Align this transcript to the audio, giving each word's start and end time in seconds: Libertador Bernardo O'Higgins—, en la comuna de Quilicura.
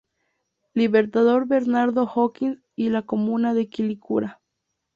Libertador 0.73 1.45
Bernardo 1.47 2.09
O'Higgins—, 2.15 2.63
en 2.75 2.93
la 2.93 3.03
comuna 3.03 3.53
de 3.53 3.69
Quilicura. 3.69 4.41